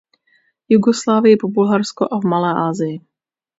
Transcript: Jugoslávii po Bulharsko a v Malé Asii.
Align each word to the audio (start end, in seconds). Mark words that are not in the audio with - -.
Jugoslávii 0.69 1.37
po 1.37 1.47
Bulharsko 1.47 2.03
a 2.11 2.19
v 2.19 2.23
Malé 2.25 2.69
Asii. 2.69 3.01